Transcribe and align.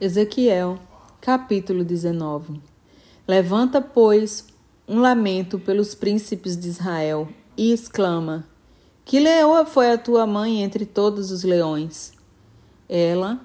Ezequiel, 0.00 0.78
capítulo 1.20 1.82
19. 1.82 2.60
Levanta, 3.26 3.80
pois, 3.80 4.46
um 4.86 5.00
lamento 5.00 5.58
pelos 5.58 5.92
príncipes 5.92 6.56
de 6.56 6.68
Israel 6.68 7.26
e 7.56 7.72
exclama: 7.72 8.46
Que 9.04 9.18
leoa 9.18 9.66
foi 9.66 9.90
a 9.90 9.98
tua 9.98 10.24
mãe 10.24 10.62
entre 10.62 10.86
todos 10.86 11.32
os 11.32 11.42
leões? 11.42 12.12
Ela 12.88 13.40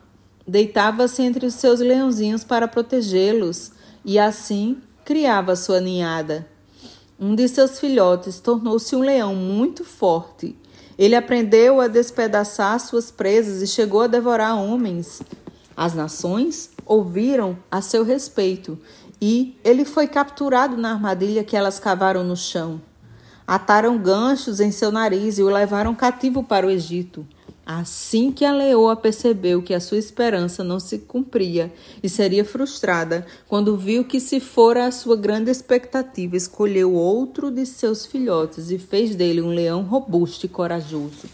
deitava-se 0.48 1.24
entre 1.24 1.48
os 1.48 1.56
seus 1.56 1.80
leãozinhos 1.80 2.44
para 2.44 2.68
protegê-los 2.68 3.72
e 4.06 4.20
assim 4.20 4.78
criava 5.04 5.56
sua 5.56 5.82
ninhada. 5.82 6.48
Um 7.20 7.34
de 7.34 7.48
seus 7.48 7.80
filhotes 7.80 8.40
tornou-se 8.40 8.96
um 8.96 9.00
leão 9.00 9.34
muito 9.34 9.84
forte. 9.84 10.56
Ele 11.00 11.16
aprendeu 11.16 11.82
a 11.82 11.88
despedaçar 11.88 12.80
suas 12.80 13.10
presas 13.10 13.64
e 13.64 13.66
chegou 13.66 14.02
a 14.02 14.08
devorar 14.08 14.56
homens. 14.56 15.20
As 15.76 15.94
nações 15.94 16.70
ouviram 16.86 17.58
a 17.70 17.82
seu 17.82 18.04
respeito 18.04 18.78
e 19.22 19.58
ele 19.64 19.86
foi 19.86 20.08
capturado 20.08 20.78
na 20.78 20.92
armadilha 20.92 21.44
que 21.44 21.56
elas 21.56 21.80
cavaram 21.80 22.24
no 22.24 22.36
chão. 22.36 22.82
Ataram 23.46 23.98
ganchos 23.98 24.60
em 24.60 24.72
seu 24.72 24.92
nariz 24.92 25.38
e 25.38 25.44
o 25.44 25.50
levaram 25.50 25.94
cativo 25.96 26.44
para 26.44 26.68
o 26.68 26.70
Egito. 26.70 27.26
Assim 27.66 28.30
que 28.30 28.44
a 28.44 28.52
leoa 28.52 28.94
percebeu 28.94 29.62
que 29.62 29.74
a 29.74 29.80
sua 29.80 29.98
esperança 29.98 30.66
não 30.66 30.82
se 30.82 31.00
cumpria 31.00 31.72
e 32.02 32.10
seria 32.10 32.44
frustrada, 32.44 33.26
quando 33.48 33.78
viu 33.78 34.04
que 34.04 34.20
se 34.20 34.42
fora 34.42 34.86
a 34.86 34.92
sua 34.92 35.16
grande 35.16 35.50
expectativa, 35.50 36.36
escolheu 36.36 36.94
outro 36.94 37.50
de 37.50 37.66
seus 37.66 38.06
filhotes 38.06 38.70
e 38.70 38.78
fez 38.78 39.16
dele 39.16 39.42
um 39.42 39.48
leão 39.48 39.82
robusto 39.84 40.46
e 40.46 40.50
corajoso. 40.50 41.30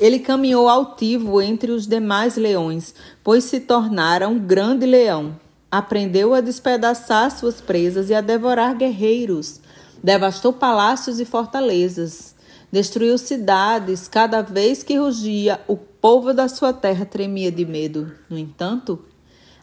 Ele 0.00 0.18
caminhou 0.18 0.66
altivo 0.66 1.42
entre 1.42 1.70
os 1.70 1.86
demais 1.86 2.36
leões, 2.36 2.94
pois 3.22 3.44
se 3.44 3.60
tornara 3.60 4.26
um 4.26 4.38
grande 4.38 4.86
leão. 4.86 5.38
Aprendeu 5.70 6.32
a 6.32 6.40
despedaçar 6.40 7.30
suas 7.30 7.60
presas 7.60 8.08
e 8.08 8.14
a 8.14 8.22
devorar 8.22 8.74
guerreiros. 8.74 9.60
Devastou 10.02 10.54
palácios 10.54 11.20
e 11.20 11.26
fortalezas. 11.26 12.34
Destruiu 12.72 13.18
cidades. 13.18 14.08
Cada 14.08 14.40
vez 14.40 14.82
que 14.82 14.96
rugia, 14.96 15.60
o 15.68 15.76
povo 15.76 16.32
da 16.32 16.48
sua 16.48 16.72
terra 16.72 17.04
tremia 17.04 17.52
de 17.52 17.66
medo. 17.66 18.10
No 18.28 18.38
entanto, 18.38 19.04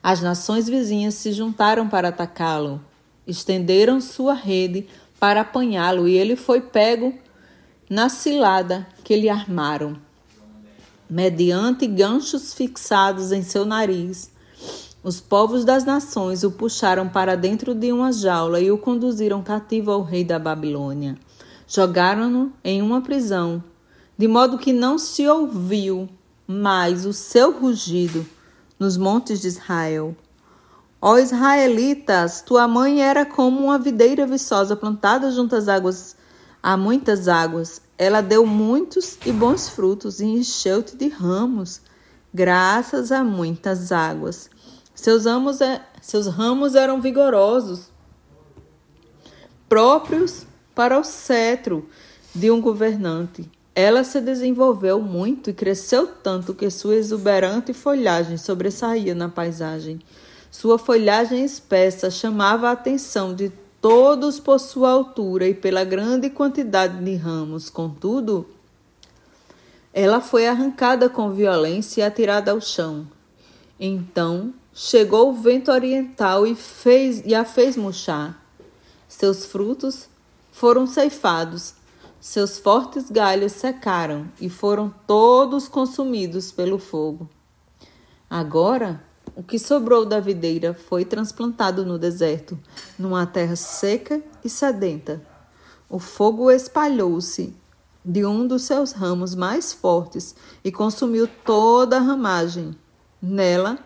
as 0.03 0.21
nações 0.21 0.69
vizinhas 0.69 1.15
se 1.15 1.31
juntaram 1.31 1.89
para 1.89 2.09
atacá-lo. 2.09 2.79
Estenderam 3.25 3.99
sua 3.99 4.35
rede 4.35 4.87
para 5.19 5.41
apanhá-lo 5.41 6.07
e 6.07 6.15
ele 6.15 6.35
foi 6.35 6.61
pego 6.61 7.11
na 7.89 8.07
cilada 8.07 8.85
que 9.03 9.15
lhe 9.15 9.29
armaram 9.29 10.06
mediante 11.09 11.87
ganchos 11.87 12.53
fixados 12.53 13.31
em 13.31 13.43
seu 13.43 13.65
nariz. 13.65 14.31
Os 15.03 15.21
povos 15.21 15.63
das 15.63 15.85
nações 15.85 16.43
o 16.43 16.51
puxaram 16.51 17.07
para 17.07 17.35
dentro 17.35 17.73
de 17.73 17.91
uma 17.91 18.11
jaula 18.11 18.59
e 18.59 18.69
o 18.71 18.77
conduziram 18.77 19.41
cativo 19.41 19.91
ao 19.91 20.03
rei 20.03 20.23
da 20.23 20.37
Babilônia. 20.37 21.17
Jogaram-no 21.67 22.51
em 22.63 22.81
uma 22.81 23.01
prisão, 23.01 23.63
de 24.17 24.27
modo 24.27 24.57
que 24.57 24.73
não 24.73 24.97
se 24.97 25.27
ouviu 25.27 26.09
mais 26.47 27.05
o 27.05 27.13
seu 27.13 27.57
rugido 27.57 28.25
nos 28.79 28.97
montes 28.97 29.41
de 29.41 29.47
Israel. 29.47 30.15
Ó 31.01 31.17
israelitas, 31.17 32.41
tua 32.41 32.67
mãe 32.67 33.01
era 33.01 33.25
como 33.25 33.65
uma 33.65 33.77
videira 33.77 34.25
viçosa 34.25 34.75
plantada 34.75 35.31
junto 35.31 35.55
às 35.55 35.67
águas, 35.67 36.15
a 36.67 36.75
muitas 36.75 37.29
águas. 37.29 37.81
Ela 37.97 38.19
deu 38.19 38.45
muitos 38.45 39.17
e 39.25 39.31
bons 39.31 39.69
frutos 39.69 40.19
e 40.19 40.25
encheu-te 40.25 40.97
de 40.97 41.07
ramos, 41.07 41.79
graças 42.33 43.09
a 43.09 43.23
muitas 43.23 43.93
águas. 43.93 44.49
Seus, 44.93 45.23
ramos, 45.23 45.61
é, 45.61 45.81
seus 46.01 46.27
ramos 46.27 46.75
eram 46.75 46.99
vigorosos, 46.99 47.89
próprios 49.69 50.45
para 50.75 50.99
o 50.99 51.05
cetro 51.05 51.87
de 52.35 52.51
um 52.51 52.59
governante. 52.59 53.49
Ela 53.73 54.03
se 54.03 54.19
desenvolveu 54.19 54.99
muito 54.99 55.49
e 55.49 55.53
cresceu 55.53 56.05
tanto 56.05 56.53
que 56.53 56.69
sua 56.69 56.95
exuberante 56.95 57.71
folhagem 57.71 58.35
sobressaía 58.35 59.15
na 59.15 59.29
paisagem. 59.29 60.01
Sua 60.51 60.77
folhagem 60.77 61.45
espessa 61.45 62.11
chamava 62.11 62.67
a 62.67 62.73
atenção 62.73 63.33
de 63.33 63.53
todos 63.87 64.37
por 64.37 64.59
sua 64.59 64.91
altura 64.91 65.47
e 65.47 65.53
pela 65.53 65.85
grande 65.85 66.29
quantidade 66.29 67.01
de 67.01 67.15
ramos. 67.15 67.69
Contudo, 67.69 68.45
ela 69.93 70.19
foi 70.19 70.45
arrancada 70.45 71.07
com 71.07 71.31
violência 71.31 72.01
e 72.01 72.03
atirada 72.03 72.51
ao 72.51 72.59
chão. 72.59 73.07
Então 73.79 74.53
chegou 74.73 75.29
o 75.29 75.33
vento 75.33 75.71
oriental 75.71 76.45
e, 76.45 76.53
fez, 76.53 77.23
e 77.25 77.33
a 77.33 77.45
fez 77.45 77.77
murchar. 77.77 78.37
Seus 79.07 79.45
frutos 79.45 80.09
foram 80.51 80.85
ceifados, 80.85 81.73
seus 82.19 82.59
fortes 82.59 83.09
galhos 83.09 83.53
secaram 83.53 84.29
e 84.41 84.49
foram 84.49 84.93
todos 85.07 85.69
consumidos 85.69 86.51
pelo 86.51 86.77
fogo. 86.77 87.29
Agora 88.29 89.01
o 89.37 89.43
que 89.43 89.59
sobrou 89.59 90.03
da 90.03 90.19
videira 90.19 90.73
foi 90.73 91.05
transplantado 91.05 91.85
no 91.85 91.99
deserto, 91.99 92.57
numa 92.97 93.23
terra 93.27 93.55
seca 93.55 94.19
e 94.43 94.49
sedenta. 94.49 95.21
O 95.87 95.99
fogo 95.99 96.49
espalhou-se 96.49 97.55
de 98.03 98.25
um 98.25 98.47
dos 98.47 98.63
seus 98.63 98.93
ramos 98.93 99.35
mais 99.35 99.71
fortes 99.71 100.35
e 100.63 100.71
consumiu 100.71 101.29
toda 101.45 101.97
a 101.97 102.01
ramagem. 102.01 102.75
Nela 103.21 103.77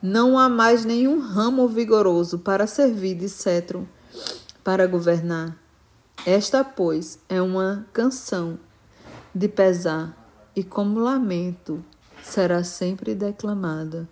não 0.00 0.38
há 0.38 0.48
mais 0.48 0.84
nenhum 0.84 1.18
ramo 1.18 1.66
vigoroso 1.66 2.38
para 2.38 2.64
servir 2.64 3.16
de 3.16 3.28
cetro 3.28 3.88
para 4.62 4.86
governar. 4.86 5.58
Esta, 6.24 6.62
pois, 6.62 7.18
é 7.28 7.42
uma 7.42 7.84
canção 7.92 8.56
de 9.34 9.48
pesar 9.48 10.16
e 10.54 10.62
como 10.62 11.00
lamento 11.00 11.84
será 12.22 12.62
sempre 12.62 13.16
declamada. 13.16 14.08